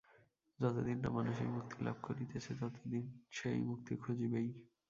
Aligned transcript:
যতদিন 0.59 0.97
না 1.03 1.09
মানুষ 1.09 1.35
এই 1.39 1.49
মুক্তি 1.49 1.77
লাভ 1.85 1.97
করিতেছে, 2.03 2.51
ততদিন 2.61 3.03
সে 3.31 3.49
মুক্তি 3.69 3.93
খুঁজিবেই। 3.95 4.49